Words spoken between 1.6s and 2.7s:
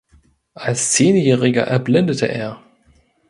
erblindete er.